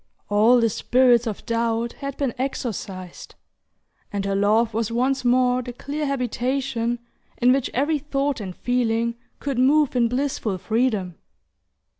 [0.29, 3.35] All the spirits of doubt had been exorcised,
[4.11, 6.97] and her love was once more the clear habitation
[7.37, 11.17] in which every thought and feeling could move in blissful freedom.